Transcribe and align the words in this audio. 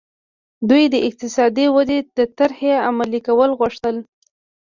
دوی 0.69 0.83
د 0.93 0.95
اقتصادي 1.07 1.65
ودې 1.75 1.99
د 2.17 2.19
طرحې 2.37 2.73
عملي 2.87 3.19
کول 3.27 3.49
غوښتل. 3.59 3.95